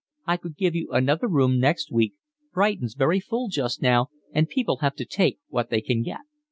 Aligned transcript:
"I 0.25 0.37
could 0.37 0.57
give 0.57 0.73
you 0.73 0.89
another 0.91 1.27
room 1.27 1.59
next 1.59 1.91
week. 1.91 2.15
Brighton's 2.51 2.95
very 2.95 3.19
full 3.19 3.49
just 3.49 3.83
now, 3.83 4.07
and 4.33 4.49
people 4.49 4.77
have 4.77 4.95
to 4.95 5.05
take 5.05 5.37
what 5.49 5.69
they 5.69 5.81
can 5.81 6.01
get." 6.01 6.21